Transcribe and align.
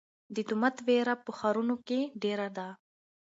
د 0.35 0.37
تومت 0.49 0.77
وېره 0.87 1.15
په 1.25 1.31
ښارونو 1.37 1.75
کې 1.87 1.99
ډېره 2.23 2.47
ده. 2.57 2.67